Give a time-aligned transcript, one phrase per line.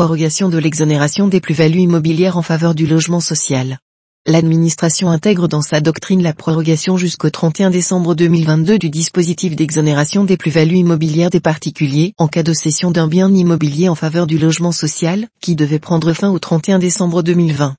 [0.00, 3.76] prorogation de l'exonération des plus-values immobilières en faveur du logement social.
[4.26, 10.38] L'administration intègre dans sa doctrine la prorogation jusqu'au 31 décembre 2022 du dispositif d'exonération des
[10.38, 14.72] plus-values immobilières des particuliers en cas de cession d'un bien immobilier en faveur du logement
[14.72, 17.76] social, qui devait prendre fin au 31 décembre 2020.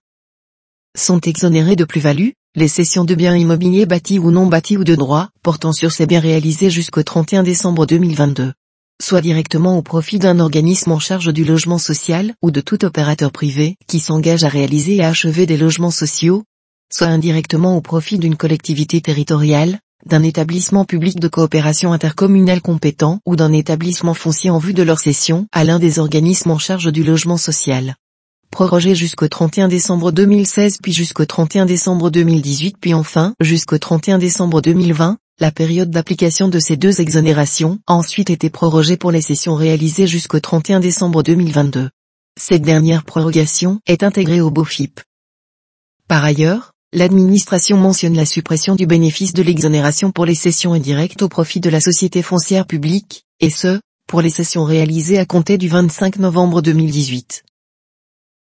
[0.95, 4.93] Sont exonérés de plus-value, les cessions de biens immobiliers bâtis ou non bâtis ou de
[4.93, 8.53] droit, portant sur ces biens réalisés jusqu'au 31 décembre 2022
[9.01, 13.31] soit directement au profit d'un organisme en charge du logement social ou de tout opérateur
[13.31, 16.43] privé qui s'engage à réaliser et achever des logements sociaux,
[16.91, 23.35] soit indirectement au profit d'une collectivité territoriale, d'un établissement public de coopération intercommunale compétent ou
[23.35, 27.03] d'un établissement foncier en vue de leur cession à l'un des organismes en charge du
[27.03, 27.95] logement social.
[28.51, 34.61] Prorogé jusqu'au 31 décembre 2016 puis jusqu'au 31 décembre 2018 puis enfin jusqu'au 31 décembre
[34.61, 39.55] 2020, la période d'application de ces deux exonérations a ensuite été prorogée pour les sessions
[39.55, 41.89] réalisées jusqu'au 31 décembre 2022.
[42.39, 44.99] Cette dernière prorogation est intégrée au BOFIP.
[46.07, 51.27] Par ailleurs, l'administration mentionne la suppression du bénéfice de l'exonération pour les sessions indirectes au
[51.27, 55.69] profit de la société foncière publique, et ce, pour les sessions réalisées à compter du
[55.69, 57.43] 25 novembre 2018.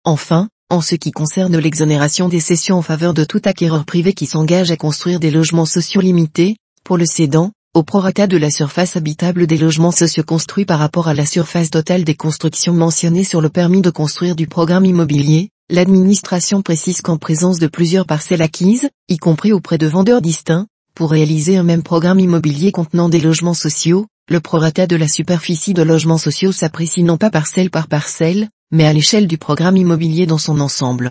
[0.04, 4.26] Enfin, en ce qui concerne l'exonération des sessions en faveur de tout acquéreur privé qui
[4.26, 8.96] s'engage à construire des logements sociaux limités, pour le cédant, au prorata de la surface
[8.96, 13.40] habitable des logements sociaux construits par rapport à la surface totale des constructions mentionnées sur
[13.40, 18.88] le permis de construire du programme immobilier, l'administration précise qu'en présence de plusieurs parcelles acquises,
[19.08, 23.54] y compris auprès de vendeurs distincts, pour réaliser un même programme immobilier contenant des logements
[23.54, 28.48] sociaux, le prorata de la superficie de logements sociaux s'apprécie non pas parcelle par parcelle,
[28.72, 31.10] mais à l'échelle du programme immobilier dans son ensemble.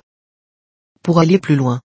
[1.03, 1.79] Pour aller plus loin,